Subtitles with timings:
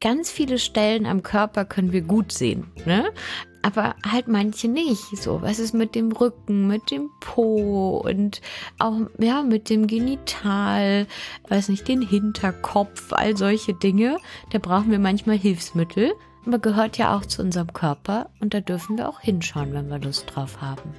[0.00, 3.10] ganz viele Stellen am Körper können wir gut sehen, ne?
[3.62, 5.16] Aber halt manche nicht.
[5.16, 8.40] So, was ist mit dem Rücken, mit dem Po und
[8.78, 11.06] auch, ja, mit dem Genital,
[11.48, 14.18] weiß nicht, den Hinterkopf, all solche Dinge.
[14.50, 16.12] Da brauchen wir manchmal Hilfsmittel.
[16.46, 19.98] Aber gehört ja auch zu unserem Körper und da dürfen wir auch hinschauen, wenn wir
[19.98, 20.94] Lust drauf haben.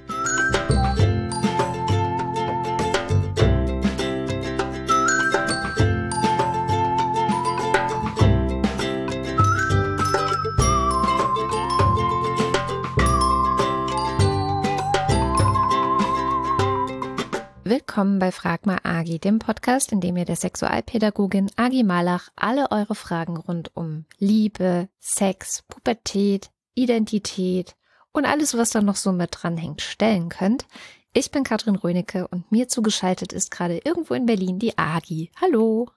[17.90, 22.70] Willkommen bei Frag mal Agi, dem Podcast, in dem ihr der Sexualpädagogin Agi Malach alle
[22.70, 27.74] eure Fragen rund um Liebe, Sex, Pubertät, Identität
[28.12, 30.66] und alles, was da noch so mit dranhängt, stellen könnt.
[31.14, 35.32] Ich bin Katrin Rönecke und mir zugeschaltet ist gerade irgendwo in Berlin die Agi.
[35.40, 35.88] Hallo.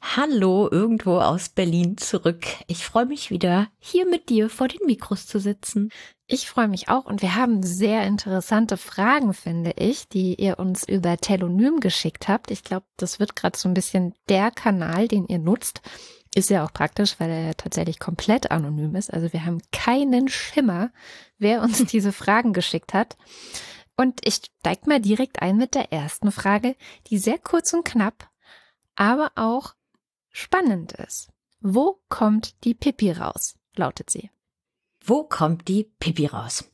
[0.00, 2.46] Hallo, irgendwo aus Berlin zurück.
[2.68, 5.90] Ich freue mich wieder, hier mit dir vor den Mikros zu sitzen.
[6.26, 10.86] Ich freue mich auch und wir haben sehr interessante Fragen, finde ich, die ihr uns
[10.86, 12.52] über Telonym geschickt habt.
[12.52, 15.80] Ich glaube, das wird gerade so ein bisschen der Kanal, den ihr nutzt.
[16.34, 19.12] Ist ja auch praktisch, weil er tatsächlich komplett anonym ist.
[19.12, 20.90] Also wir haben keinen Schimmer,
[21.38, 23.16] wer uns diese Fragen geschickt hat.
[23.96, 26.76] Und ich steig mal direkt ein mit der ersten Frage,
[27.08, 28.30] die sehr kurz und knapp,
[28.94, 29.74] aber auch
[30.38, 31.30] spannend ist.
[31.60, 33.56] Wo kommt die Pipi raus?
[33.76, 34.30] lautet sie.
[35.04, 36.70] Wo kommt die Pipi raus?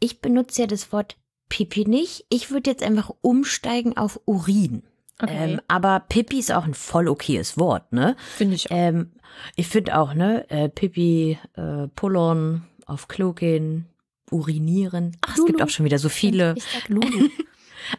[0.00, 1.16] Ich benutze ja das Wort
[1.48, 2.26] Pipi nicht.
[2.28, 4.82] Ich würde jetzt einfach umsteigen auf Urin.
[5.22, 5.52] Okay.
[5.52, 8.16] Ähm, aber Pipi ist auch ein voll okayes Wort, ne?
[8.36, 8.76] Finde ich auch.
[8.76, 9.12] Ähm,
[9.54, 10.48] ich finde auch, ne?
[10.50, 13.86] Äh, Pipi, äh, Pullern, auf Klo gehen,
[14.30, 15.16] urinieren.
[15.20, 15.46] Ach, Lulu.
[15.46, 16.54] es gibt auch schon wieder so viele.
[16.56, 17.28] Ich sag Lulu.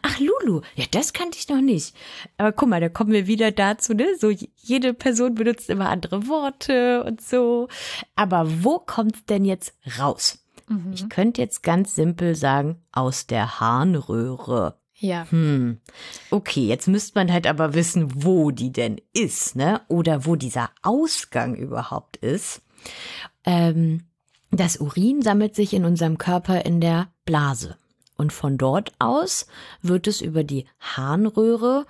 [0.01, 0.61] Ach, Lulu.
[0.75, 1.95] Ja, das kannte ich noch nicht.
[2.37, 4.07] Aber guck mal, da kommen wir wieder dazu, ne?
[4.19, 7.67] So, jede Person benutzt immer andere Worte und so.
[8.15, 10.45] Aber wo kommt's denn jetzt raus?
[10.67, 10.93] Mhm.
[10.93, 14.77] Ich könnte jetzt ganz simpel sagen, aus der Harnröhre.
[15.01, 15.25] Ja.
[15.31, 15.79] Hm.
[16.29, 19.81] Okay, jetzt müsste man halt aber wissen, wo die denn ist, ne?
[19.87, 22.61] Oder wo dieser Ausgang überhaupt ist.
[23.43, 24.03] Ähm,
[24.51, 27.77] das Urin sammelt sich in unserem Körper in der Blase.
[28.21, 29.47] Und von dort aus
[29.81, 31.87] wird es über die Harnröhre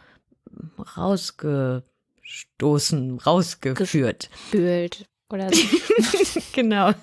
[0.95, 4.29] rausgestoßen, rausgeführt.
[4.29, 6.39] Gespült oder so.
[6.53, 6.93] genau.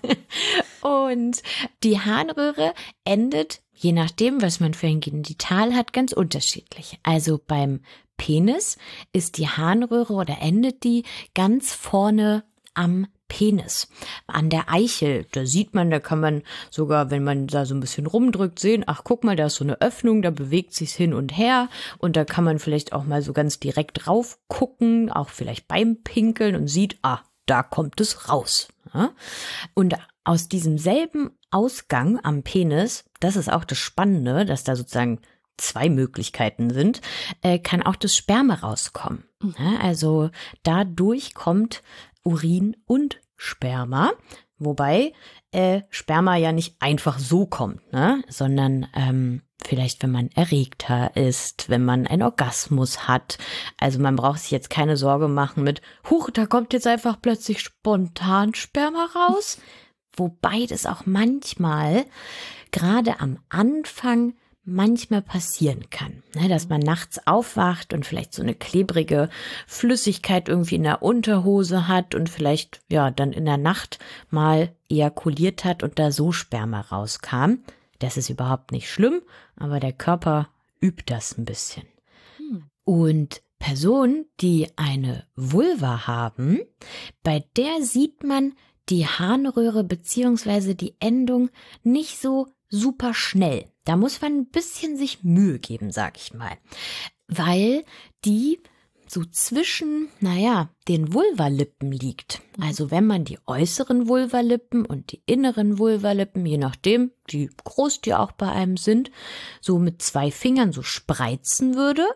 [0.80, 1.42] Und
[1.82, 2.72] die Harnröhre
[3.04, 6.98] endet, je nachdem, was man für ein Genital hat, ganz unterschiedlich.
[7.02, 7.80] Also beim
[8.16, 8.78] Penis
[9.12, 13.88] ist die Harnröhre oder endet die ganz vorne am Penis.
[14.26, 17.80] An der Eichel, da sieht man, da kann man sogar, wenn man da so ein
[17.80, 21.14] bisschen rumdrückt, sehen, ach guck mal, da ist so eine Öffnung, da bewegt sich's hin
[21.14, 21.68] und her
[21.98, 26.02] und da kann man vielleicht auch mal so ganz direkt drauf gucken, auch vielleicht beim
[26.02, 28.68] Pinkeln und sieht, ah, da kommt es raus.
[29.74, 35.20] Und aus diesem selben Ausgang am Penis, das ist auch das Spannende, dass da sozusagen
[35.56, 37.00] zwei Möglichkeiten sind,
[37.42, 39.24] äh, kann auch das Sperma rauskommen.
[39.40, 39.78] Mhm.
[39.80, 40.30] Also
[40.62, 41.82] dadurch kommt
[42.22, 44.12] Urin und Sperma.
[44.58, 45.12] Wobei
[45.52, 48.22] äh, Sperma ja nicht einfach so kommt, ne?
[48.28, 53.38] sondern ähm, vielleicht, wenn man erregter ist, wenn man einen Orgasmus hat.
[53.78, 55.80] Also man braucht sich jetzt keine Sorge machen mit,
[56.10, 59.60] huch, da kommt jetzt einfach plötzlich spontan Sperma raus.
[60.16, 62.04] Wobei das auch manchmal
[62.72, 64.34] gerade am Anfang
[64.68, 66.22] manchmal passieren kann.
[66.34, 69.28] Ne, dass man nachts aufwacht und vielleicht so eine klebrige
[69.66, 73.98] Flüssigkeit irgendwie in der Unterhose hat und vielleicht, ja, dann in der Nacht
[74.30, 77.60] mal ejakuliert hat und da so Sperma rauskam.
[77.98, 79.22] Das ist überhaupt nicht schlimm,
[79.56, 80.48] aber der Körper
[80.80, 81.86] übt das ein bisschen.
[82.84, 86.60] Und Personen, die eine Vulva haben,
[87.22, 88.54] bei der sieht man
[88.88, 91.50] die Harnröhre beziehungsweise die Endung
[91.82, 93.66] nicht so super schnell.
[93.84, 96.56] Da muss man ein bisschen sich Mühe geben, sag ich mal.
[97.26, 97.84] Weil
[98.24, 98.60] die
[99.10, 102.42] so zwischen, naja, den Vulvalippen liegt.
[102.60, 108.14] Also wenn man die äußeren Vulvalippen und die inneren Vulvalippen, je nachdem, wie groß die
[108.14, 109.10] auch bei einem sind,
[109.60, 112.06] so mit zwei Fingern so spreizen würde,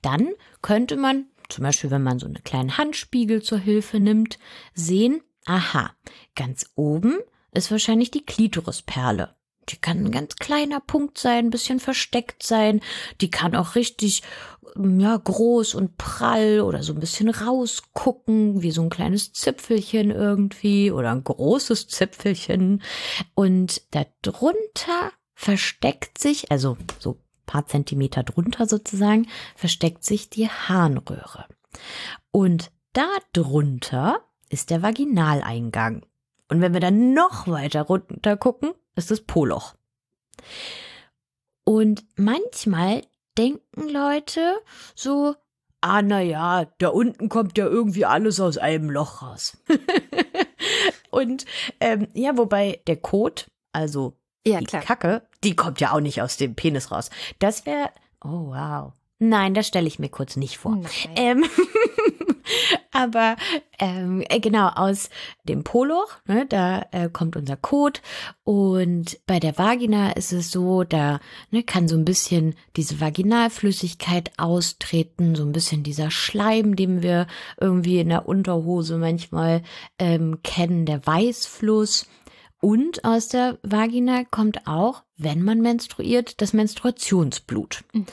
[0.00, 0.30] dann
[0.62, 4.38] könnte man, zum Beispiel wenn man so einen kleinen Handspiegel zur Hilfe nimmt,
[4.74, 5.90] sehen, aha,
[6.34, 7.18] ganz oben
[7.52, 9.34] ist wahrscheinlich die Klitorisperle.
[9.68, 12.80] Die kann ein ganz kleiner Punkt sein, ein bisschen versteckt sein.
[13.20, 14.22] Die kann auch richtig,
[14.76, 20.90] ja, groß und prall oder so ein bisschen rausgucken, wie so ein kleines Zipfelchen irgendwie
[20.90, 22.82] oder ein großes Zipfelchen.
[23.34, 31.46] Und darunter versteckt sich, also so paar Zentimeter drunter sozusagen, versteckt sich die Harnröhre.
[32.30, 36.06] Und darunter ist der Vaginaleingang.
[36.48, 39.74] Und wenn wir dann noch weiter runter gucken, ist das Poloch.
[41.64, 43.02] Und manchmal
[43.38, 44.56] denken Leute
[44.94, 45.34] so,
[45.80, 49.56] ah, na ja, da unten kommt ja irgendwie alles aus einem Loch raus.
[51.10, 51.44] und
[51.80, 54.16] ähm, ja, wobei der Kot, also
[54.46, 54.82] ja, die klar.
[54.82, 57.10] Kacke, die kommt ja auch nicht aus dem Penis raus.
[57.38, 57.90] Das wäre,
[58.24, 58.92] oh wow.
[59.18, 60.80] Nein, das stelle ich mir kurz nicht vor.
[61.14, 61.44] Ähm,
[62.92, 63.36] aber
[63.78, 65.10] ähm, äh, genau aus
[65.44, 68.02] dem Poloch, ne, da äh, kommt unser Kot
[68.44, 74.32] und bei der Vagina ist es so, da ne, kann so ein bisschen diese Vaginalflüssigkeit
[74.36, 77.26] austreten, so ein bisschen dieser Schleim, den wir
[77.60, 79.62] irgendwie in der Unterhose manchmal
[79.98, 82.06] ähm, kennen, der Weißfluss.
[82.60, 87.82] Und aus der Vagina kommt auch, wenn man menstruiert, das Menstruationsblut.
[87.92, 88.06] Mhm.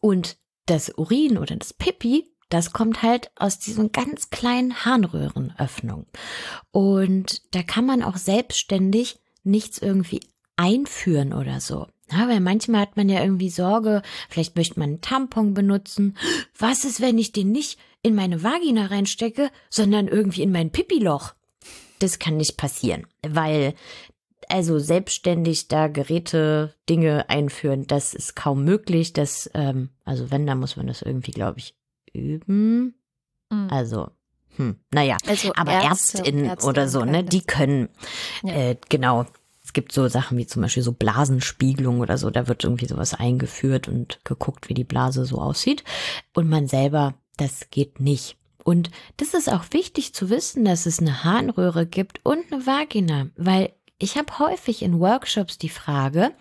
[0.00, 0.36] Und
[0.66, 6.06] das Urin oder das Pipi, das kommt halt aus diesen ganz kleinen Harnröhrenöffnungen.
[6.70, 10.20] Und da kann man auch selbstständig nichts irgendwie
[10.56, 11.86] einführen oder so.
[12.12, 16.16] Ja, weil manchmal hat man ja irgendwie Sorge, vielleicht möchte man einen Tampon benutzen.
[16.58, 21.34] Was ist, wenn ich den nicht in meine Vagina reinstecke, sondern irgendwie in mein Pipiloch?
[22.00, 23.74] Das kann nicht passieren, weil
[24.48, 29.12] also selbstständig da Geräte, Dinge einführen, das ist kaum möglich.
[29.12, 31.74] Das, ähm, also wenn, dann muss man das irgendwie, glaube ich,
[32.12, 32.94] üben.
[33.50, 33.68] Mhm.
[33.70, 34.10] Also,
[34.56, 37.88] hm, naja, also aber Ärzte, Ärztinnen Ärzte oder so, ne, die können,
[38.42, 38.54] ja.
[38.54, 39.26] äh, genau.
[39.62, 43.14] Es gibt so Sachen wie zum Beispiel so Blasenspiegelung oder so, da wird irgendwie sowas
[43.14, 45.84] eingeführt und geguckt, wie die Blase so aussieht.
[46.34, 48.36] Und man selber, das geht nicht.
[48.64, 53.28] Und das ist auch wichtig zu wissen, dass es eine Harnröhre gibt und eine Vagina,
[53.36, 56.32] weil ich habe häufig in Workshops die Frage,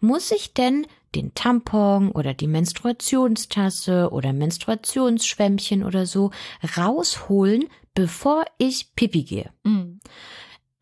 [0.00, 6.30] muss ich denn den Tampon oder die Menstruationstasse oder Menstruationsschwämmchen oder so
[6.76, 9.50] rausholen, bevor ich Pipi gehe?
[9.64, 10.00] Mhm.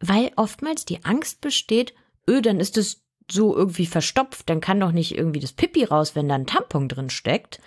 [0.01, 1.95] Weil oftmals die Angst besteht,
[2.29, 6.15] öh, dann ist es so irgendwie verstopft, dann kann doch nicht irgendwie das Pipi raus,
[6.15, 7.61] wenn da ein Tampon drin steckt.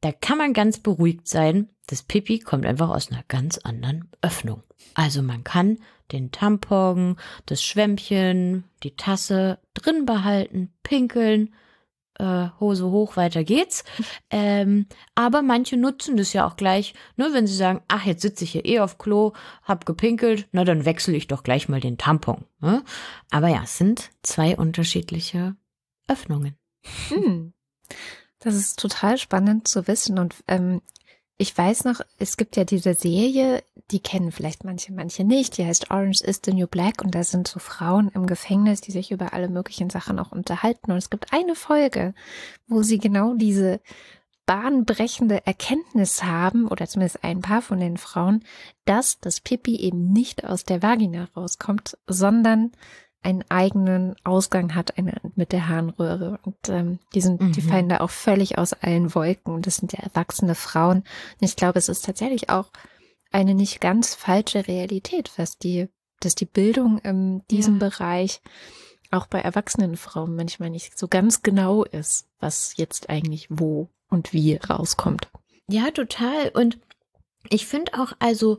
[0.00, 1.68] Da kann man ganz beruhigt sein.
[1.86, 4.62] Das Pipi kommt einfach aus einer ganz anderen Öffnung.
[4.94, 5.78] Also man kann
[6.12, 7.16] den Tampon,
[7.46, 11.54] das Schwämmchen, die Tasse drin behalten, pinkeln,
[12.20, 13.84] äh, Hose hoch, weiter geht's.
[14.30, 18.44] Ähm, aber manche nutzen das ja auch gleich, ne, wenn sie sagen, ach, jetzt sitze
[18.44, 19.32] ich hier eh auf Klo,
[19.62, 22.44] hab gepinkelt, na dann wechsle ich doch gleich mal den Tampon.
[22.60, 22.82] Ne?
[23.30, 25.56] Aber ja, es sind zwei unterschiedliche
[26.06, 26.56] Öffnungen.
[27.08, 27.52] Hm.
[28.38, 30.18] Das ist total spannend zu wissen.
[30.18, 30.80] Und ähm,
[31.40, 35.56] ich weiß noch, es gibt ja diese Serie, die kennen vielleicht manche, manche nicht.
[35.56, 38.92] Die heißt Orange is the New Black und da sind so Frauen im Gefängnis, die
[38.92, 40.92] sich über alle möglichen Sachen auch unterhalten.
[40.92, 42.12] Und es gibt eine Folge,
[42.68, 43.80] wo sie genau diese
[44.44, 48.44] bahnbrechende Erkenntnis haben, oder zumindest ein paar von den Frauen,
[48.84, 52.70] dass das Pipi eben nicht aus der Vagina rauskommt, sondern
[53.22, 56.38] einen eigenen Ausgang hat eine, mit der Harnröhre.
[56.42, 57.52] Und ähm, die sind, mhm.
[57.52, 59.54] die fallen da auch völlig aus allen Wolken.
[59.54, 60.98] Und das sind ja erwachsene Frauen.
[60.98, 61.06] Und
[61.40, 62.70] ich glaube, es ist tatsächlich auch
[63.30, 65.88] eine nicht ganz falsche Realität, was die,
[66.20, 67.88] dass die Bildung in diesem ja.
[67.88, 68.40] Bereich
[69.10, 74.32] auch bei erwachsenen Frauen manchmal nicht so ganz genau ist, was jetzt eigentlich wo und
[74.32, 75.28] wie rauskommt.
[75.68, 76.50] Ja, total.
[76.54, 76.78] Und
[77.48, 78.58] ich finde auch also,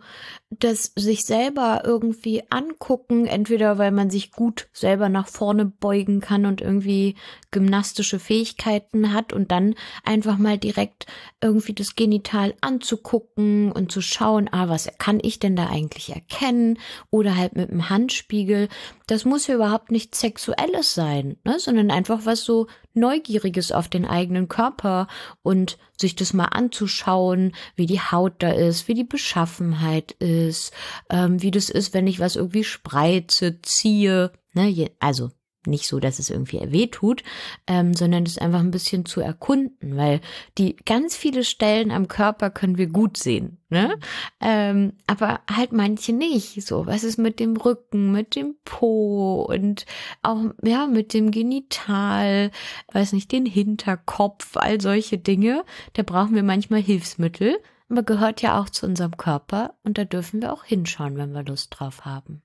[0.49, 6.47] dass sich selber irgendwie angucken, entweder weil man sich gut selber nach vorne beugen kann
[6.47, 7.15] und irgendwie
[7.51, 11.05] gymnastische Fähigkeiten hat und dann einfach mal direkt
[11.41, 16.79] irgendwie das Genital anzugucken und zu schauen, ah, was kann ich denn da eigentlich erkennen?
[17.11, 18.67] Oder halt mit dem Handspiegel.
[19.05, 21.59] Das muss ja überhaupt nichts Sexuelles sein, ne?
[21.59, 25.07] sondern einfach was so Neugieriges auf den eigenen Körper
[25.43, 30.73] und sich das mal anzuschauen, wie die Haut da ist, wie die Beschaffenheit ist,
[31.09, 34.31] ähm, wie das ist, wenn ich was irgendwie spreize, ziehe.
[34.53, 34.91] Ne?
[34.99, 35.31] Also
[35.67, 37.23] nicht so, dass es irgendwie weh tut,
[37.67, 40.21] ähm, sondern es einfach ein bisschen zu erkunden, weil
[40.57, 43.95] die ganz viele Stellen am Körper können wir gut sehen, ne?
[43.95, 44.01] Mhm.
[44.41, 46.65] Ähm, aber halt manche nicht.
[46.65, 49.85] So, was ist mit dem Rücken, mit dem Po und
[50.23, 52.51] auch ja mit dem Genital,
[52.91, 55.63] weiß nicht, den Hinterkopf, all solche Dinge.
[55.93, 60.41] Da brauchen wir manchmal Hilfsmittel, aber gehört ja auch zu unserem Körper und da dürfen
[60.41, 62.41] wir auch hinschauen, wenn wir Lust drauf haben.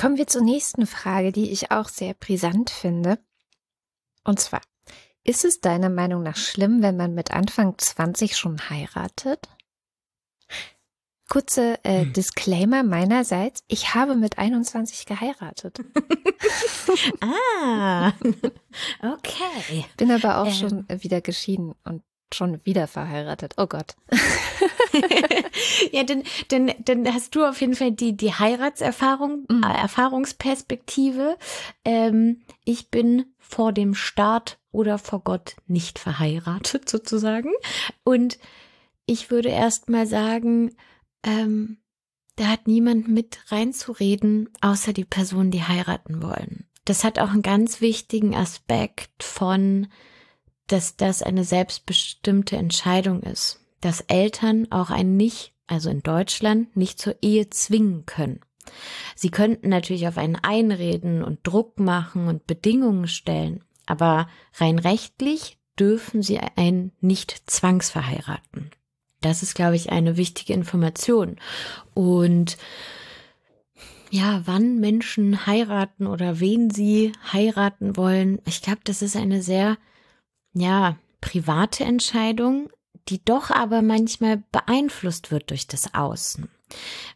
[0.00, 3.18] Kommen wir zur nächsten Frage, die ich auch sehr brisant finde.
[4.24, 4.62] Und zwar,
[5.24, 9.46] ist es deiner Meinung nach schlimm, wenn man mit Anfang 20 schon heiratet?
[11.28, 12.14] Kurze äh, hm.
[12.14, 13.62] Disclaimer meinerseits.
[13.68, 15.80] Ich habe mit 21 geheiratet.
[17.20, 18.12] ah,
[19.02, 19.84] okay.
[19.98, 20.52] Bin aber auch ähm.
[20.54, 22.02] schon wieder geschieden und
[22.34, 23.54] schon wieder verheiratet.
[23.56, 23.96] Oh Gott.
[25.92, 29.62] ja, denn, denn, denn hast du auf jeden Fall die, die Heiratserfahrung, mhm.
[29.62, 31.36] äh, Erfahrungsperspektive.
[31.84, 37.50] Ähm, ich bin vor dem Staat oder vor Gott nicht verheiratet sozusagen.
[38.04, 38.38] Und
[39.06, 40.76] ich würde erst mal sagen,
[41.24, 41.78] ähm,
[42.36, 46.66] da hat niemand mit reinzureden, außer die Personen, die heiraten wollen.
[46.84, 49.88] Das hat auch einen ganz wichtigen Aspekt von,
[50.72, 56.98] dass das eine selbstbestimmte Entscheidung ist, dass Eltern auch einen nicht, also in Deutschland, nicht
[56.98, 58.40] zur Ehe zwingen können.
[59.16, 65.58] Sie könnten natürlich auf einen einreden und Druck machen und Bedingungen stellen, aber rein rechtlich
[65.78, 68.70] dürfen sie einen nicht zwangsverheiraten.
[69.20, 71.36] Das ist, glaube ich, eine wichtige Information.
[71.94, 72.58] Und
[74.10, 79.78] ja, wann Menschen heiraten oder wen sie heiraten wollen, ich glaube, das ist eine sehr,
[80.52, 82.70] ja, private Entscheidung,
[83.08, 86.48] die doch aber manchmal beeinflusst wird durch das Außen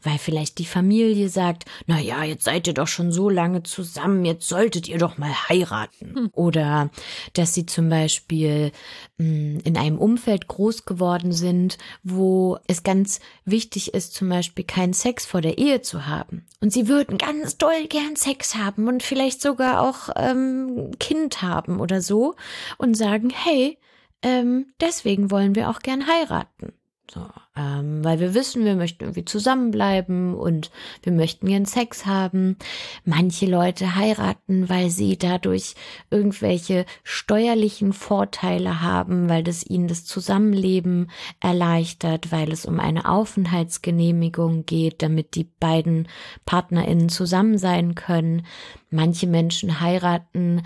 [0.03, 4.25] weil vielleicht die Familie sagt, na ja, jetzt seid ihr doch schon so lange zusammen,
[4.25, 6.15] jetzt solltet ihr doch mal heiraten.
[6.15, 6.31] Hm.
[6.33, 6.91] Oder
[7.33, 8.73] dass sie zum Beispiel
[9.19, 14.65] mh, hm, in einem Umfeld groß geworden sind, wo es ganz wichtig ist, zum Beispiel
[14.65, 16.47] keinen Sex vor der Ehe zu haben.
[16.61, 21.81] Und sie würden ganz doll gern Sex haben und vielleicht sogar auch ähm, Kind haben
[21.81, 22.35] oder so
[22.79, 23.79] und sagen, hey,
[24.23, 26.73] ähm, deswegen wollen wir auch gern heiraten.
[27.11, 30.71] So, ähm, weil wir wissen, wir möchten irgendwie zusammenbleiben und
[31.03, 32.57] wir möchten gern Sex haben.
[33.05, 35.75] Manche Leute heiraten, weil sie dadurch
[36.11, 44.65] irgendwelche steuerlichen Vorteile haben, weil das ihnen das Zusammenleben erleichtert, weil es um eine Aufenthaltsgenehmigung
[44.65, 46.09] geht, damit die beiden
[46.47, 48.47] PartnerInnen zusammen sein können.
[48.91, 50.63] Manche Menschen heiraten,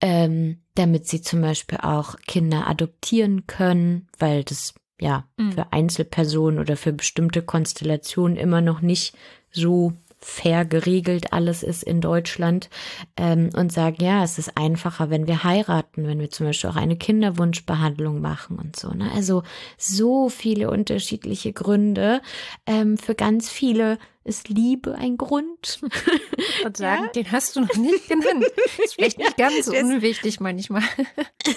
[0.00, 5.52] ähm, damit sie zum Beispiel auch Kinder adoptieren können, weil das ja, mhm.
[5.52, 9.16] für Einzelpersonen oder für bestimmte Konstellationen immer noch nicht
[9.50, 9.92] so
[10.26, 12.68] fair geregelt alles ist in Deutschland
[13.16, 16.76] ähm, und sagen, ja, es ist einfacher, wenn wir heiraten, wenn wir zum Beispiel auch
[16.76, 18.90] eine Kinderwunschbehandlung machen und so.
[18.90, 19.08] Ne?
[19.14, 19.44] Also
[19.78, 22.20] so viele unterschiedliche Gründe.
[22.66, 25.80] Ähm, für ganz viele ist Liebe ein Grund.
[26.64, 27.10] Und sagen, ja?
[27.12, 28.44] den hast du noch nicht genannt.
[28.82, 30.82] ist vielleicht nicht ganz so unwichtig manchmal.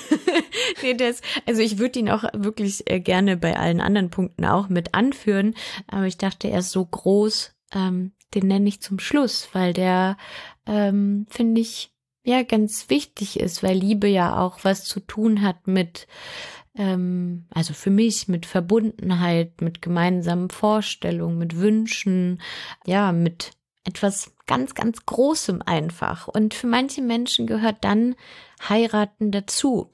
[0.83, 4.69] nee, das, also ich würde ihn auch wirklich äh, gerne bei allen anderen Punkten auch
[4.69, 5.55] mit anführen,
[5.87, 10.17] aber ich dachte, er ist so groß, ähm, den nenne ich zum Schluss, weil der,
[10.65, 11.91] ähm, finde ich,
[12.23, 16.07] ja, ganz wichtig ist, weil Liebe ja auch was zu tun hat mit,
[16.75, 22.41] ähm, also für mich mit Verbundenheit, mit gemeinsamen Vorstellungen, mit Wünschen,
[22.85, 23.51] ja, mit
[23.83, 26.27] etwas ganz, ganz Großem einfach.
[26.27, 28.15] Und für manche Menschen gehört dann
[28.67, 29.91] heiraten dazu.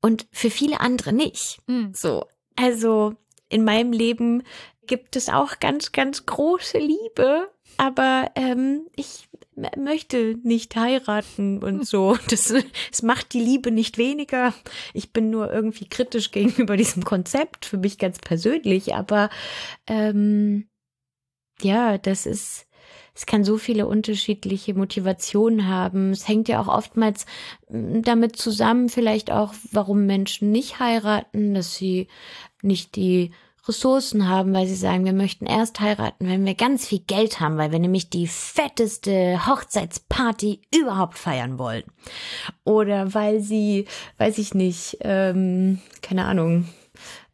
[0.00, 1.60] Und für viele andere nicht.
[1.66, 1.92] Mhm.
[1.94, 2.26] So.
[2.56, 3.14] Also
[3.48, 4.42] in meinem Leben
[4.86, 9.28] gibt es auch ganz, ganz große Liebe, aber ähm, ich
[9.76, 12.16] möchte nicht heiraten und so.
[12.28, 12.52] Das,
[12.90, 14.54] das macht die Liebe nicht weniger.
[14.94, 19.30] Ich bin nur irgendwie kritisch gegenüber diesem Konzept, für mich ganz persönlich, aber
[19.86, 20.68] ähm,
[21.62, 22.66] ja, das ist,
[23.14, 26.10] es kann so viele unterschiedliche Motivationen haben.
[26.10, 27.26] Es hängt ja auch oftmals
[27.68, 32.08] damit zusammen, vielleicht auch, warum Menschen nicht heiraten, dass sie
[32.62, 33.32] nicht die
[33.66, 37.58] Ressourcen haben, weil sie sagen, wir möchten erst heiraten, wenn wir ganz viel Geld haben,
[37.58, 41.84] weil wir nämlich die fetteste Hochzeitsparty überhaupt feiern wollen.
[42.64, 43.86] Oder weil sie,
[44.18, 46.68] weiß ich nicht, ähm, keine Ahnung,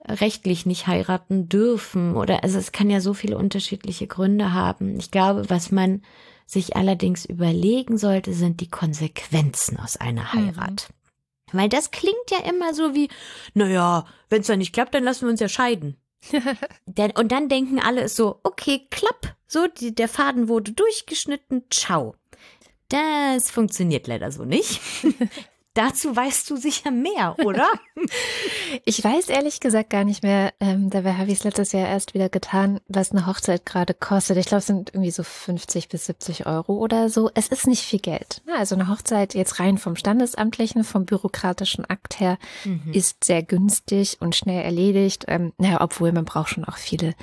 [0.09, 2.17] rechtlich nicht heiraten dürfen.
[2.17, 4.99] Oder also es kann ja so viele unterschiedliche Gründe haben.
[4.99, 6.03] Ich glaube, was man
[6.47, 10.33] sich allerdings überlegen sollte, sind die Konsequenzen aus einer mhm.
[10.33, 10.89] Heirat.
[10.89, 11.59] Mhm.
[11.59, 13.09] Weil das klingt ja immer so wie,
[13.55, 15.97] naja, wenn es dann nicht klappt, dann lassen wir uns ja scheiden.
[17.17, 22.15] und dann denken alle so, okay, klapp, so, die, der Faden wurde durchgeschnitten, ciao.
[22.89, 24.81] Das funktioniert leider so nicht.
[25.77, 27.69] Dazu weißt du sicher mehr, oder?
[28.87, 32.15] ich weiß ehrlich gesagt gar nicht mehr, ähm, dabei habe ich es letztes Jahr erst
[32.15, 34.39] wieder getan, was eine Hochzeit gerade kostet.
[34.39, 37.31] Ich glaube, es sind irgendwie so 50 bis 70 Euro oder so.
[37.35, 38.41] Es ist nicht viel Geld.
[38.57, 42.93] Also eine Hochzeit jetzt rein vom Standesamtlichen, vom bürokratischen Akt her, mhm.
[42.95, 45.27] ist sehr günstig und schnell erledigt.
[45.29, 47.15] Ähm, naja, obwohl man braucht schon auch viele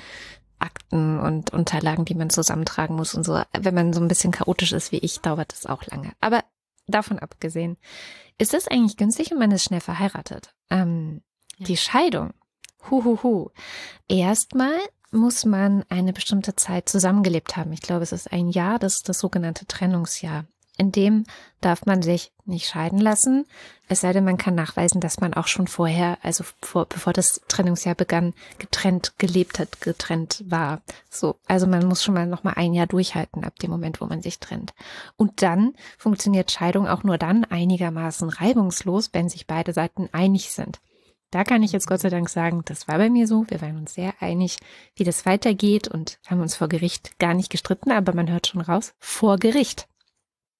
[0.60, 3.42] Akten und Unterlagen, die man zusammentragen muss und so.
[3.58, 6.12] Wenn man so ein bisschen chaotisch ist wie ich, dauert das auch lange.
[6.20, 6.44] Aber
[6.86, 7.76] davon abgesehen,
[8.38, 10.54] ist das eigentlich günstig und man ist schnell verheiratet?
[10.70, 11.22] Ähm,
[11.58, 11.66] ja.
[11.66, 12.32] Die Scheidung.
[12.90, 13.50] Huhuhu.
[14.08, 14.78] Erstmal
[15.10, 17.72] muss man eine bestimmte Zeit zusammengelebt haben.
[17.72, 20.46] Ich glaube, es ist ein Jahr, das ist das sogenannte Trennungsjahr.
[20.76, 21.24] In dem
[21.60, 23.46] darf man sich nicht scheiden lassen,
[23.86, 27.42] es sei denn, man kann nachweisen, dass man auch schon vorher, also vor, bevor das
[27.48, 30.80] Trennungsjahr begann, getrennt gelebt hat, getrennt war.
[31.10, 34.06] So, also man muss schon mal noch mal ein Jahr durchhalten ab dem Moment, wo
[34.06, 34.72] man sich trennt.
[35.16, 40.80] Und dann funktioniert Scheidung auch nur dann einigermaßen reibungslos, wenn sich beide Seiten einig sind.
[41.30, 43.44] Da kann ich jetzt Gott sei Dank sagen, das war bei mir so.
[43.48, 44.58] Wir waren uns sehr einig,
[44.94, 48.60] wie das weitergeht und haben uns vor Gericht gar nicht gestritten, aber man hört schon
[48.60, 49.88] raus, vor Gericht.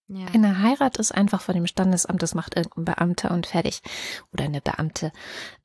[0.07, 0.27] Ja.
[0.27, 3.81] Eine Heirat ist einfach vor dem Standesamt, das macht irgendein Beamter und fertig.
[4.33, 5.13] Oder eine Beamte.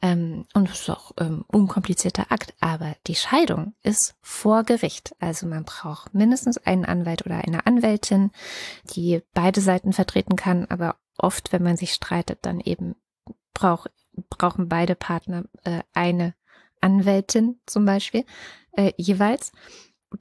[0.01, 2.53] Ähm, und es ist auch ähm, unkomplizierter Akt.
[2.61, 5.13] Aber die Scheidung ist vor Gericht.
[5.19, 8.31] Also man braucht mindestens einen Anwalt oder eine Anwältin,
[8.95, 10.65] die beide Seiten vertreten kann.
[10.67, 12.95] Aber oft, wenn man sich streitet, dann eben
[13.53, 13.87] brauch,
[14.29, 16.33] brauchen beide Partner äh, eine
[16.79, 18.23] Anwältin zum Beispiel
[18.71, 19.51] äh, jeweils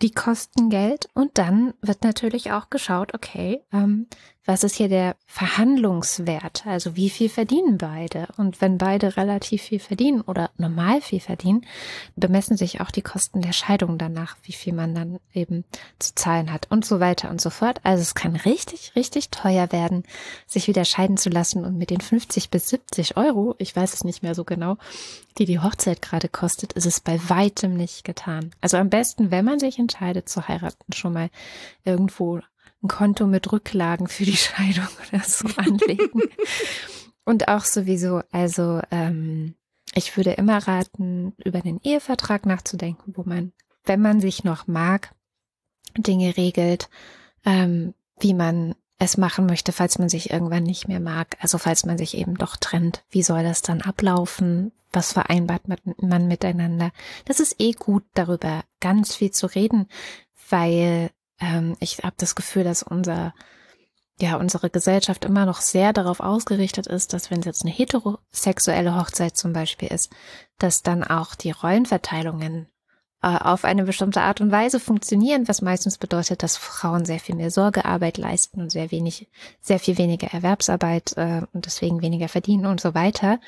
[0.03, 1.09] die kosten Geld.
[1.15, 4.07] Und dann wird natürlich auch geschaut, okay, ähm,
[4.49, 6.67] was ist hier der Verhandlungswert?
[6.67, 8.29] Also wie viel verdienen beide?
[8.39, 11.67] Und wenn beide relativ viel verdienen oder normal viel verdienen,
[12.17, 15.65] bemessen sich auch die Kosten der Scheidung danach, wie viel man dann eben
[15.99, 17.81] zu zahlen hat und so weiter und so fort.
[17.83, 20.05] Also es kann richtig, richtig teuer werden,
[20.47, 24.03] sich wieder scheiden zu lassen und mit den 50 bis 70 Euro, ich weiß es
[24.03, 24.79] nicht mehr so genau,
[25.37, 28.53] die die Hochzeit gerade kostet, ist es bei weitem nicht getan.
[28.63, 31.29] Also am besten, wenn man sich entscheidet zu heiraten, schon mal
[31.85, 32.41] irgendwo
[32.83, 36.23] ein Konto mit Rücklagen für die Scheidung oder so anlegen.
[37.25, 39.55] Und auch sowieso, also ähm,
[39.95, 43.53] ich würde immer raten, über den Ehevertrag nachzudenken, wo man,
[43.85, 45.15] wenn man sich noch mag,
[45.97, 46.89] Dinge regelt,
[47.45, 51.37] ähm, wie man es machen möchte, falls man sich irgendwann nicht mehr mag.
[51.41, 54.73] Also falls man sich eben doch trennt, wie soll das dann ablaufen?
[54.93, 55.63] Was vereinbart
[56.01, 56.93] man miteinander?
[57.27, 59.87] Das ist eh gut, darüber ganz viel zu reden,
[60.49, 63.35] weil ähm, ich habe das Gefühl, dass unser
[64.21, 68.97] ja, unsere Gesellschaft immer noch sehr darauf ausgerichtet ist, dass wenn es jetzt eine heterosexuelle
[68.97, 70.13] Hochzeit zum Beispiel ist,
[70.59, 72.67] dass dann auch die Rollenverteilungen
[73.23, 77.37] äh, auf eine bestimmte Art und Weise funktionieren, was meistens bedeutet, dass Frauen sehr viel
[77.37, 79.29] mehr Sorgearbeit leisten und sehr wenig,
[79.61, 83.41] sehr viel weniger Erwerbsarbeit äh, und deswegen weniger verdienen und so weiter.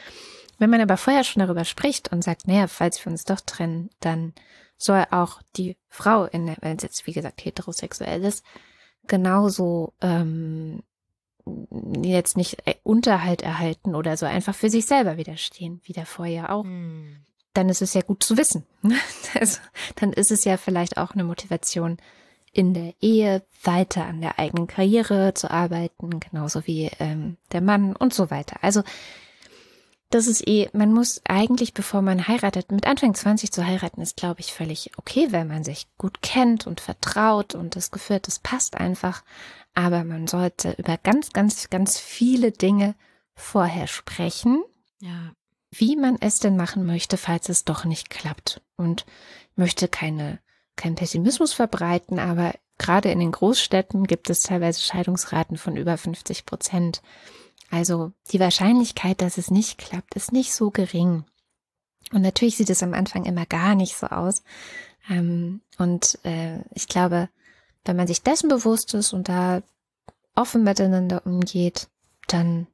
[0.58, 3.90] Wenn man aber vorher schon darüber spricht und sagt, naja, falls wir uns doch trennen,
[4.00, 4.34] dann
[4.82, 8.44] soll auch die Frau, in der, wenn es jetzt wie gesagt heterosexuell ist,
[9.06, 10.82] genauso ähm,
[12.02, 16.52] jetzt nicht äh, Unterhalt erhalten oder so, einfach für sich selber widerstehen, wie der vorher
[16.52, 16.64] auch.
[16.64, 17.16] Mhm.
[17.52, 18.64] Dann ist es ja gut zu wissen.
[19.38, 19.58] also,
[19.96, 21.98] dann ist es ja vielleicht auch eine Motivation,
[22.52, 27.94] in der Ehe weiter an der eigenen Karriere zu arbeiten, genauso wie ähm, der Mann
[27.94, 28.56] und so weiter.
[28.62, 28.82] Also
[30.10, 34.16] das ist eh, man muss eigentlich, bevor man heiratet, mit Anfang 20 zu heiraten, ist,
[34.16, 38.26] glaube ich, völlig okay, wenn man sich gut kennt und vertraut und das Gefühl hat,
[38.26, 39.22] das passt einfach.
[39.72, 42.96] Aber man sollte über ganz, ganz, ganz viele Dinge
[43.34, 44.64] vorher sprechen.
[44.98, 45.32] Ja.
[45.70, 48.60] Wie man es denn machen möchte, falls es doch nicht klappt.
[48.76, 49.06] Und
[49.54, 50.40] möchte keine,
[50.74, 56.46] keinen Pessimismus verbreiten, aber gerade in den Großstädten gibt es teilweise Scheidungsraten von über 50
[56.46, 57.00] Prozent.
[57.70, 61.24] Also die Wahrscheinlichkeit, dass es nicht klappt, ist nicht so gering.
[62.12, 64.42] Und natürlich sieht es am Anfang immer gar nicht so aus.
[65.08, 67.28] Ähm, und äh, ich glaube,
[67.84, 69.62] wenn man sich dessen bewusst ist und da
[70.34, 71.88] offen miteinander umgeht,
[72.26, 72.66] dann,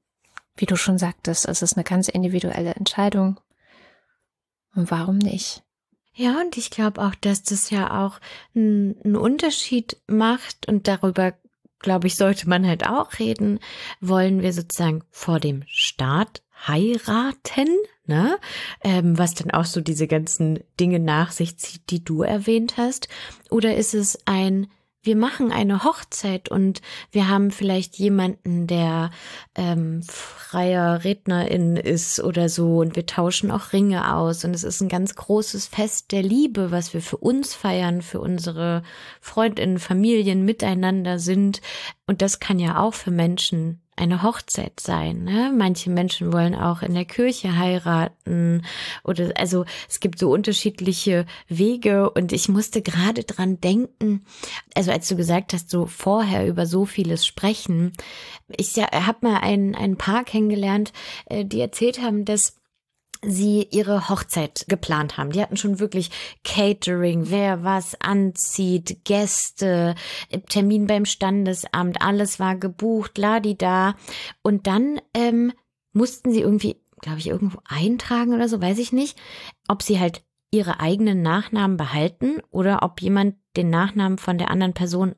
[0.57, 3.39] wie du schon sagtest, ist es eine ganz individuelle Entscheidung.
[4.75, 5.63] Und warum nicht?
[6.15, 8.21] Ja, und ich glaube auch, dass das ja auch
[8.55, 11.35] einen Unterschied macht und darüber
[11.87, 13.61] glaube ich, sollte man halt auch reden.
[14.01, 17.69] Wollen wir sozusagen vor dem Staat heiraten,
[18.07, 18.39] ne?
[18.83, 23.09] Ähm, was dann auch so diese ganzen Dinge nach sich zieht, die du erwähnt hast?
[23.51, 24.67] Oder ist es ein
[25.07, 29.11] wir machen eine Hochzeit und wir haben vielleicht jemanden, der
[29.55, 34.81] ähm, freier Rednerin ist oder so und wir tauschen auch Ringe aus und es ist
[34.81, 38.83] ein ganz großes Fest der Liebe, was wir für uns feiern, für unsere
[39.21, 41.61] Freundinnen, Familien miteinander sind
[42.07, 45.25] und das kann ja auch für Menschen eine Hochzeit sein.
[45.25, 45.53] Ne?
[45.57, 48.63] Manche Menschen wollen auch in der Kirche heiraten
[49.03, 54.25] oder also es gibt so unterschiedliche Wege und ich musste gerade dran denken,
[54.75, 57.93] also als du gesagt hast, so vorher über so vieles sprechen.
[58.57, 60.93] Ich habe mal ein, ein Paar kennengelernt,
[61.27, 62.57] äh, die erzählt haben, dass
[63.23, 65.31] sie ihre Hochzeit geplant haben.
[65.31, 66.11] Die hatten schon wirklich
[66.45, 69.95] Catering, wer was anzieht, Gäste,
[70.49, 73.95] Termin beim Standesamt, alles war gebucht, ladi da.
[74.43, 75.53] Und dann ähm,
[75.93, 79.19] mussten sie irgendwie, glaube ich, irgendwo eintragen oder so, weiß ich nicht,
[79.69, 84.75] ob sie halt ihre eigenen Nachnamen behalten oder ob jemand den Nachnamen von der anderen
[84.75, 85.15] Person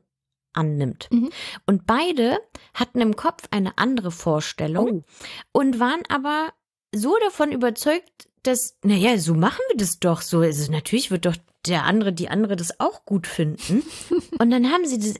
[0.53, 1.07] annimmt.
[1.11, 1.29] Mhm.
[1.65, 2.39] Und beide
[2.73, 5.59] hatten im Kopf eine andere Vorstellung oh.
[5.59, 6.49] und waren aber
[6.93, 10.39] so davon überzeugt, dass, naja, so machen wir das doch so.
[10.39, 13.83] Also natürlich wird doch der andere, die andere das auch gut finden.
[14.39, 15.15] und dann haben sie das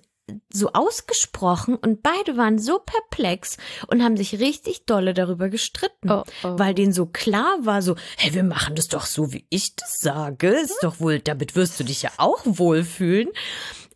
[0.51, 6.23] so ausgesprochen und beide waren so perplex und haben sich richtig dolle darüber gestritten, oh,
[6.43, 6.59] oh.
[6.59, 9.99] weil denen so klar war, so, hey, wir machen das doch so, wie ich das
[9.99, 13.29] sage, ist doch wohl, damit wirst du dich ja auch wohlfühlen.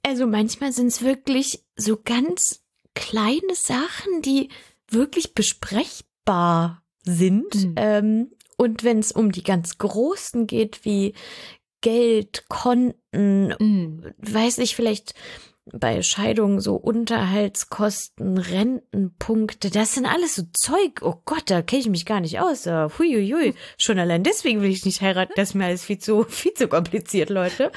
[0.05, 2.61] Also manchmal sind es wirklich so ganz
[2.95, 4.49] kleine Sachen, die
[4.89, 7.55] wirklich besprechbar sind.
[7.55, 7.73] Mhm.
[7.75, 11.13] Ähm, und wenn es um die ganz großen geht, wie
[11.81, 14.13] Geld, Konten, mhm.
[14.19, 15.13] weiß ich vielleicht
[15.71, 21.01] bei Scheidungen so Unterhaltskosten, Rentenpunkte, das sind alles so Zeug.
[21.01, 22.65] Oh Gott, da kenne ich mich gar nicht aus.
[22.65, 23.53] Huiuiui.
[23.77, 25.33] Schon allein deswegen will ich nicht heiraten.
[25.35, 27.71] Das ist mir alles viel zu, viel zu kompliziert, Leute.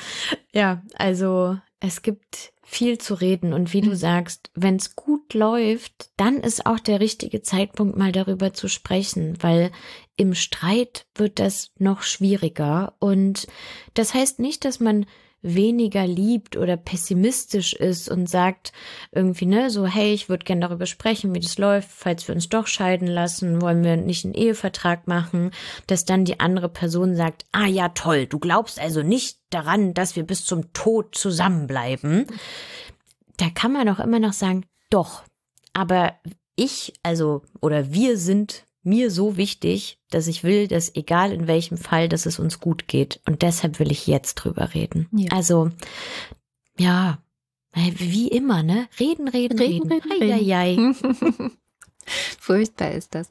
[0.53, 3.97] Ja, also es gibt viel zu reden und wie du mhm.
[3.97, 9.39] sagst, wenn es gut läuft, dann ist auch der richtige Zeitpunkt mal darüber zu sprechen,
[9.41, 9.71] weil
[10.17, 13.47] im Streit wird das noch schwieriger und
[13.95, 15.07] das heißt nicht, dass man
[15.55, 18.73] weniger liebt oder pessimistisch ist und sagt
[19.13, 22.49] irgendwie, ne, so, hey, ich würde gerne darüber sprechen, wie das läuft, falls wir uns
[22.49, 25.51] doch scheiden lassen, wollen wir nicht einen Ehevertrag machen,
[25.87, 30.17] dass dann die andere Person sagt, ah ja, toll, du glaubst also nicht daran, dass
[30.17, 32.27] wir bis zum Tod zusammenbleiben.
[33.37, 35.23] Da kann man auch immer noch sagen, doch,
[35.73, 36.15] aber
[36.57, 41.77] ich, also, oder wir sind mir so wichtig, dass ich will, dass egal in welchem
[41.77, 43.21] Fall, dass es uns gut geht.
[43.27, 45.09] Und deshalb will ich jetzt drüber reden.
[45.13, 45.33] Ja.
[45.33, 45.71] Also,
[46.79, 47.19] ja,
[47.75, 48.89] wie immer, ne?
[48.99, 49.93] Reden, reden, reden.
[49.93, 50.23] reden.
[50.23, 51.53] reden, reden.
[52.39, 53.31] Furchtbar ist das.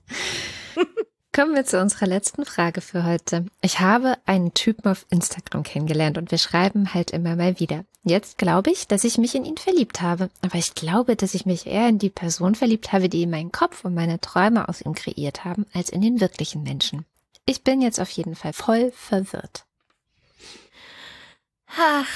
[1.36, 3.46] Kommen wir zu unserer letzten Frage für heute.
[3.60, 7.84] Ich habe einen Typen auf Instagram kennengelernt und wir schreiben halt immer mal wieder.
[8.06, 10.30] Jetzt glaube ich, dass ich mich in ihn verliebt habe.
[10.42, 13.52] Aber ich glaube, dass ich mich eher in die Person verliebt habe, die in meinen
[13.52, 17.06] Kopf und meine Träume aus ihm kreiert haben, als in den wirklichen Menschen.
[17.46, 19.66] Ich bin jetzt auf jeden Fall voll verwirrt.
[21.68, 22.08] Ach,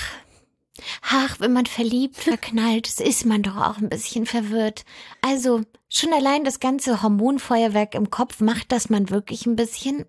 [1.01, 4.85] Ach, wenn man verliebt, verknallt, ist man doch auch ein bisschen verwirrt.
[5.21, 10.05] Also, schon allein das ganze Hormonfeuerwerk im Kopf macht, dass man wirklich ein bisschen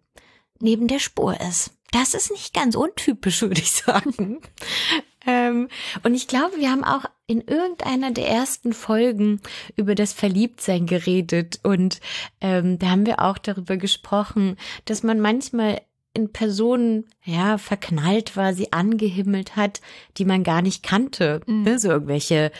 [0.60, 1.72] neben der Spur ist.
[1.90, 4.40] Das ist nicht ganz untypisch, würde ich sagen.
[5.26, 5.68] ähm,
[6.02, 9.40] und ich glaube, wir haben auch in irgendeiner der ersten Folgen
[9.76, 11.60] über das Verliebtsein geredet.
[11.62, 12.00] Und
[12.40, 15.80] ähm, da haben wir auch darüber gesprochen, dass man manchmal
[16.12, 19.80] in Personen, ja, verknallt war, sie angehimmelt hat,
[20.16, 21.40] die man gar nicht kannte.
[21.46, 21.62] Mhm.
[21.62, 21.78] Ne?
[21.78, 22.50] So irgendwelche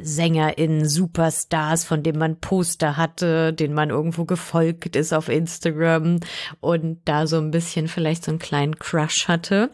[0.00, 6.20] SängerInnen, Superstars, von denen man Poster hatte, denen man irgendwo gefolgt ist auf Instagram
[6.60, 9.70] und da so ein bisschen vielleicht so einen kleinen Crush hatte.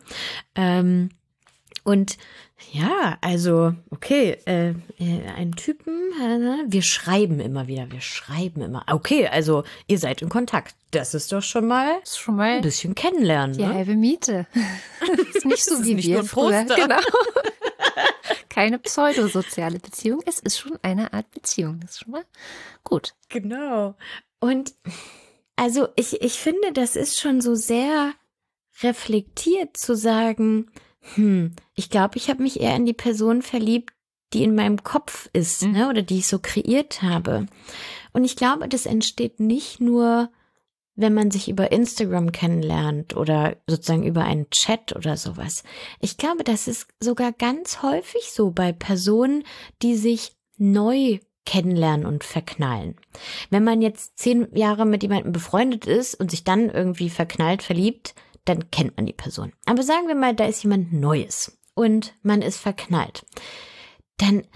[0.55, 1.11] Ähm,
[1.83, 2.16] und
[2.72, 8.85] ja, also, okay, äh, äh, einen Typen, äh, wir schreiben immer wieder, wir schreiben immer.
[8.90, 10.74] Okay, also ihr seid in Kontakt.
[10.90, 13.57] Das ist doch schon mal, ist schon mal ein bisschen kennenlernen.
[13.57, 13.74] Die ne?
[13.74, 14.46] halbe Miete.
[15.35, 16.64] ist nicht so wie wir früher.
[16.64, 17.00] Genau.
[18.48, 20.20] Keine pseudosoziale Beziehung.
[20.27, 21.81] Es ist schon eine Art Beziehung.
[21.81, 22.24] Das ist schon mal
[22.85, 23.14] gut.
[23.29, 23.96] Genau.
[24.40, 24.74] Und
[25.57, 28.12] also ich, ich finde, das ist schon so sehr
[28.83, 30.70] reflektiert zu sagen,
[31.14, 33.92] hm, ich glaube, ich habe mich eher in die Person verliebt,
[34.32, 35.72] die in meinem Kopf ist, mhm.
[35.72, 37.46] ne, oder die ich so kreiert habe.
[38.12, 40.30] Und ich glaube, das entsteht nicht nur,
[40.96, 45.64] wenn man sich über Instagram kennenlernt oder sozusagen über einen Chat oder sowas.
[46.00, 49.44] Ich glaube, das ist sogar ganz häufig so bei Personen,
[49.82, 52.96] die sich neu kennenlernen und verknallen.
[53.50, 58.14] Wenn man jetzt zehn Jahre mit jemandem befreundet ist und sich dann irgendwie verknallt, verliebt,
[58.44, 59.52] dann kennt man die Person.
[59.66, 63.24] Aber sagen wir mal, da ist jemand Neues und man ist verknallt.
[64.18, 64.46] Dann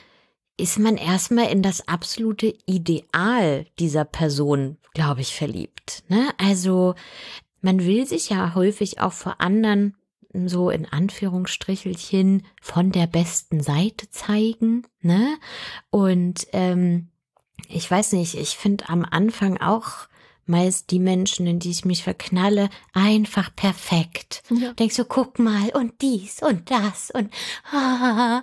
[0.57, 6.03] ist man erstmal in das absolute Ideal dieser Person, glaube ich, verliebt.
[6.09, 6.31] Ne?
[6.37, 6.95] Also
[7.61, 9.97] man will sich ja häufig auch vor anderen
[10.33, 14.87] so in Anführungsstrichelchen von der besten Seite zeigen.
[15.01, 15.37] Ne?
[15.91, 17.09] Und ähm,
[17.69, 20.09] ich weiß nicht, ich finde am Anfang auch
[20.49, 24.43] meist die Menschen, in die ich mich verknalle, einfach perfekt.
[24.51, 24.73] Ja.
[24.73, 27.33] Denkst so, guck mal, und dies und das und
[27.73, 28.43] ah.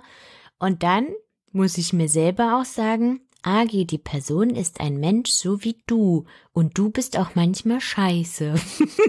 [0.58, 1.08] Und dann
[1.52, 6.24] muss ich mir selber auch sagen, Agi, die Person ist ein Mensch so wie du
[6.52, 8.54] und du bist auch manchmal scheiße.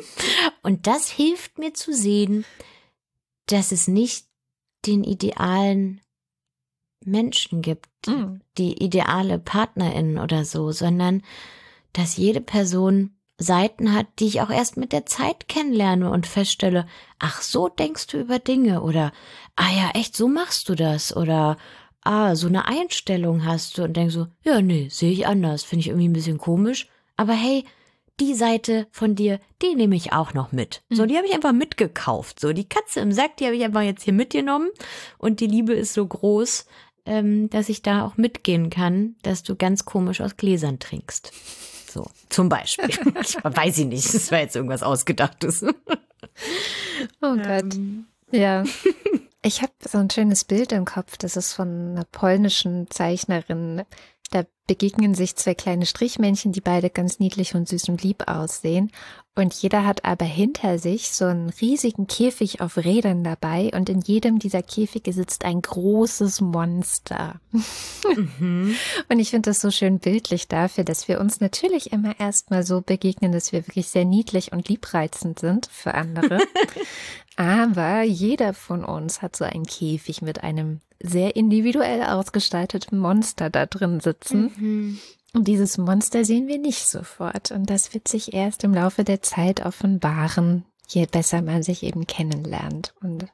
[0.62, 2.46] und das hilft mir zu sehen,
[3.48, 4.28] dass es nicht
[4.86, 6.02] den idealen
[7.04, 8.42] Menschen gibt, mhm.
[8.58, 11.24] die ideale Partnerin oder so, sondern
[11.94, 16.88] dass jede Person Seiten hat, die ich auch erst mit der Zeit kennenlerne und feststelle,
[17.20, 19.12] ach so denkst du über Dinge oder
[19.56, 21.58] ah ja, echt so machst du das oder
[22.02, 25.82] ah, so eine Einstellung hast du und denkst so, ja, nee, sehe ich anders, finde
[25.82, 26.88] ich irgendwie ein bisschen komisch.
[27.16, 27.64] Aber hey,
[28.20, 30.82] die Seite von dir, die nehme ich auch noch mit.
[30.90, 31.08] So, Mhm.
[31.10, 32.40] die habe ich einfach mitgekauft.
[32.40, 34.70] So, die Katze im Sack, die habe ich einfach jetzt hier mitgenommen.
[35.20, 36.66] Und die Liebe ist so groß,
[37.06, 41.32] ähm, dass ich da auch mitgehen kann, dass du ganz komisch aus Gläsern trinkst.
[41.98, 42.90] So, zum Beispiel.
[43.22, 45.66] ich weiß ich nicht, das war jetzt irgendwas Ausgedachtes.
[47.22, 47.76] Oh Gott.
[48.32, 48.64] Ja.
[49.44, 53.84] Ich habe so ein schönes Bild im Kopf, das ist von einer polnischen Zeichnerin.
[54.32, 58.92] Da begegnen sich zwei kleine Strichmännchen, die beide ganz niedlich und süß und lieb aussehen.
[59.38, 63.70] Und jeder hat aber hinter sich so einen riesigen Käfig auf Rädern dabei.
[63.72, 67.40] Und in jedem dieser Käfige sitzt ein großes Monster.
[67.52, 68.76] Mhm.
[69.10, 72.82] Und ich finde das so schön bildlich dafür, dass wir uns natürlich immer erstmal so
[72.82, 76.40] begegnen, dass wir wirklich sehr niedlich und liebreizend sind für andere.
[77.36, 83.68] Aber jeder von uns hat so einen Käfig mit einem sehr individuell ausgestalteten Monster da
[83.68, 84.52] drin sitzen.
[84.58, 85.00] Mhm.
[85.38, 87.52] Und dieses Monster sehen wir nicht sofort.
[87.52, 92.08] Und das wird sich erst im Laufe der Zeit offenbaren, je besser man sich eben
[92.08, 92.96] kennenlernt.
[93.02, 93.28] Und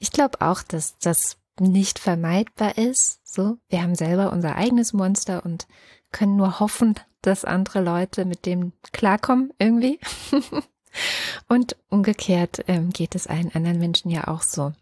[0.00, 3.20] ich glaube auch, dass das nicht vermeidbar ist.
[3.22, 5.68] So, wir haben selber unser eigenes Monster und
[6.10, 10.00] können nur hoffen, dass andere Leute mit dem klarkommen irgendwie.
[11.48, 14.72] und umgekehrt ähm, geht es allen anderen Menschen ja auch so.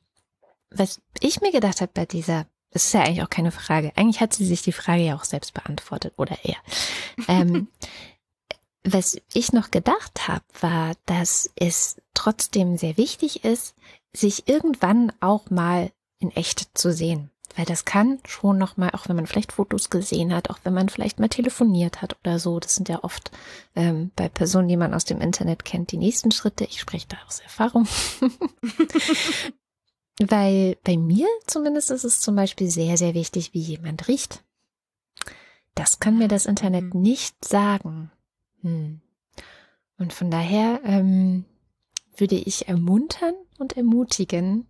[0.71, 3.93] Was ich mir gedacht habe bei dieser das ist ja eigentlich auch keine Frage.
[3.97, 6.57] Eigentlich hat sie sich die Frage ja auch selbst beantwortet oder er.
[7.29, 7.69] Ähm,
[8.85, 13.75] was ich noch gedacht habe, war, dass es trotzdem sehr wichtig ist,
[14.15, 17.31] sich irgendwann auch mal in echt zu sehen.
[17.57, 20.75] Weil das kann schon noch mal, auch wenn man vielleicht Fotos gesehen hat, auch wenn
[20.75, 23.31] man vielleicht mal telefoniert hat oder so, das sind ja oft
[23.75, 26.65] ähm, bei Personen, die man aus dem Internet kennt, die nächsten Schritte.
[26.65, 27.89] Ich spreche da aus Erfahrung.
[30.19, 34.43] Weil bei mir zumindest ist es zum Beispiel sehr, sehr wichtig, wie jemand riecht.
[35.75, 37.03] Das kann mir das Internet Mhm.
[37.03, 38.11] nicht sagen.
[38.63, 39.01] Hm.
[39.99, 41.45] Und von daher ähm,
[42.17, 44.67] würde ich ermuntern und ermutigen,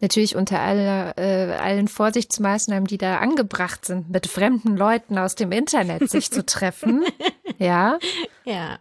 [0.00, 5.52] natürlich unter aller, äh, allen Vorsichtsmaßnahmen, die da angebracht sind, mit fremden Leuten aus dem
[5.52, 7.04] Internet sich zu treffen.
[7.58, 7.98] Ja,
[8.44, 8.78] Ja.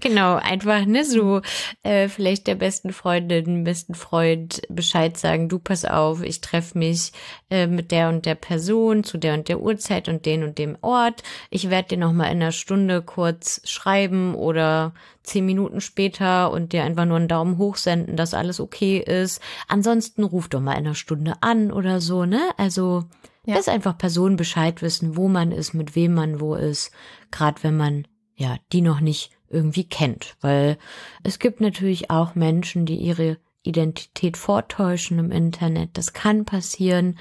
[0.00, 1.40] genau, einfach, ne, so
[1.82, 7.12] äh, vielleicht der besten Freundin, besten Freund Bescheid sagen, du pass auf, ich treffe mich
[7.50, 10.76] äh, mit der und der Person zu der und der Uhrzeit und den und dem
[10.82, 11.22] Ort.
[11.50, 16.84] Ich werde dir nochmal in einer Stunde kurz schreiben oder zehn Minuten später und dir
[16.84, 19.40] einfach nur einen Daumen hoch senden, dass alles okay ist.
[19.68, 22.40] Ansonsten ruf doch mal in einer Stunde an oder so, ne?
[22.56, 23.04] Also
[23.48, 23.54] Ja.
[23.54, 26.90] dass einfach Personen Bescheid wissen, wo man ist, mit wem man wo ist,
[27.30, 28.06] gerade wenn man
[28.36, 30.76] ja die noch nicht irgendwie kennt, weil
[31.22, 35.96] es gibt natürlich auch Menschen, die ihre Identität vortäuschen im Internet.
[35.96, 37.18] Das kann passieren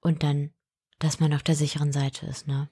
[0.00, 0.48] und dann,
[0.98, 2.70] dass man auf der sicheren Seite ist, ne?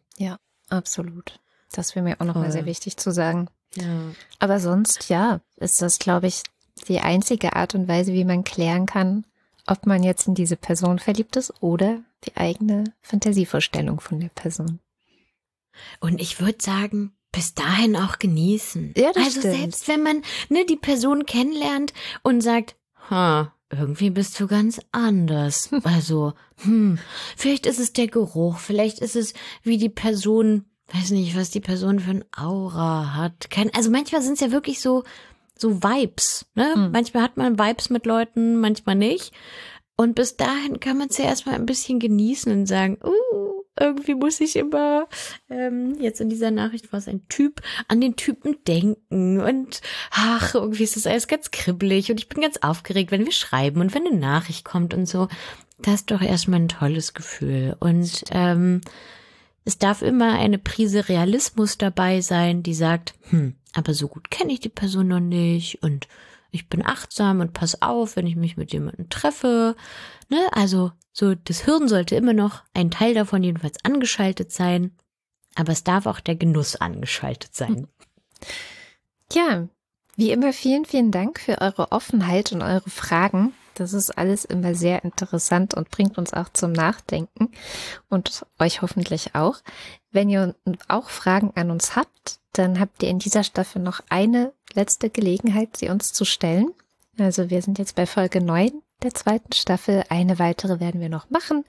[0.70, 1.38] absolut.
[1.72, 3.48] Das wäre mir auch nochmal sehr wichtig zu sagen.
[3.74, 4.12] Ja.
[4.38, 6.42] Aber sonst, ja, ist das, glaube ich,
[6.88, 9.26] die einzige Art und Weise, wie man klären kann,
[9.66, 14.80] ob man jetzt in diese Person verliebt ist oder die eigene Fantasievorstellung von der Person.
[16.00, 18.94] Und ich würde sagen, bis dahin auch genießen.
[18.96, 19.56] Ja, das also stimmt.
[19.56, 22.76] selbst wenn man ne, die Person kennenlernt und sagt,
[23.10, 25.70] ha, irgendwie bist du ganz anders.
[25.84, 26.98] Also, hm,
[27.36, 31.60] vielleicht ist es der Geruch, vielleicht ist es, wie die Person, weiß nicht, was die
[31.60, 33.50] Person für ein Aura hat.
[33.50, 35.02] Kein, also manchmal sind es ja wirklich so,
[35.58, 36.46] so Vibes.
[36.54, 36.74] Ne?
[36.74, 36.92] Hm.
[36.92, 39.32] Manchmal hat man Vibes mit Leuten, manchmal nicht.
[39.96, 44.14] Und bis dahin kann man es ja erstmal ein bisschen genießen und sagen, uh, irgendwie
[44.14, 45.08] muss ich immer,
[45.50, 49.80] ähm, jetzt in dieser Nachricht war es ein Typ, an den Typen denken und
[50.10, 53.80] ach, irgendwie ist das alles ganz kribbelig und ich bin ganz aufgeregt, wenn wir schreiben
[53.80, 55.28] und wenn eine Nachricht kommt und so.
[55.78, 57.76] Das ist doch erstmal ein tolles Gefühl.
[57.80, 58.80] Und ähm,
[59.64, 64.52] es darf immer eine Prise Realismus dabei sein, die sagt, hm, aber so gut kenne
[64.52, 66.06] ich die Person noch nicht und
[66.54, 69.74] ich bin achtsam und pass auf, wenn ich mich mit jemandem treffe.
[70.28, 70.38] Ne?
[70.52, 74.96] Also so das Hirn sollte immer noch ein Teil davon jedenfalls angeschaltet sein,
[75.56, 77.88] aber es darf auch der Genuss angeschaltet sein.
[79.32, 79.66] Ja,
[80.16, 83.54] wie immer vielen, vielen Dank für eure Offenheit und eure Fragen.
[83.74, 87.50] Das ist alles immer sehr interessant und bringt uns auch zum Nachdenken
[88.08, 89.56] und euch hoffentlich auch.
[90.10, 90.54] Wenn ihr
[90.88, 95.76] auch Fragen an uns habt, dann habt ihr in dieser Staffel noch eine letzte Gelegenheit,
[95.76, 96.72] sie uns zu stellen.
[97.18, 100.04] Also wir sind jetzt bei Folge 9 der zweiten Staffel.
[100.08, 101.64] Eine weitere werden wir noch machen.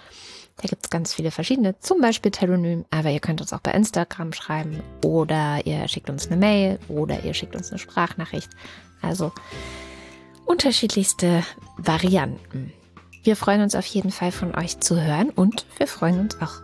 [0.61, 3.71] Da gibt es ganz viele verschiedene, zum Beispiel Telonym, aber ihr könnt uns auch bei
[3.71, 8.51] Instagram schreiben oder ihr schickt uns eine Mail oder ihr schickt uns eine Sprachnachricht.
[9.01, 9.33] Also
[10.45, 11.45] unterschiedlichste
[11.77, 12.73] Varianten.
[13.23, 16.55] Wir freuen uns auf jeden Fall von euch zu hören und wir freuen uns auch,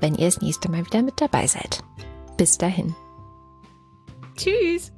[0.00, 1.82] wenn ihr das nächste Mal wieder mit dabei seid.
[2.38, 2.94] Bis dahin.
[4.36, 4.93] Tschüss.